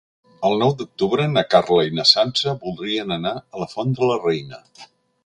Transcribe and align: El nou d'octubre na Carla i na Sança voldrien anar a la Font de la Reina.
El 0.47 0.55
nou 0.61 0.71
d'octubre 0.77 1.27
na 1.33 1.43
Carla 1.51 1.83
i 1.89 1.93
na 1.99 2.05
Sança 2.13 2.57
voldrien 2.63 3.17
anar 3.17 3.35
a 3.39 3.63
la 3.65 3.69
Font 3.75 3.93
de 4.01 4.11
la 4.13 4.19
Reina. 4.25 4.65